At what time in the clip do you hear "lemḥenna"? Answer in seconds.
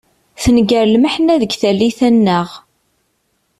0.87-1.35